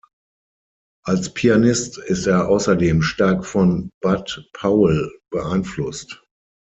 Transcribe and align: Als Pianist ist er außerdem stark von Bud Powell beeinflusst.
Als 1.05 1.31
Pianist 1.31 1.99
ist 1.99 2.25
er 2.25 2.47
außerdem 2.47 3.03
stark 3.03 3.45
von 3.45 3.91
Bud 4.01 4.49
Powell 4.51 5.11
beeinflusst. 5.29 6.23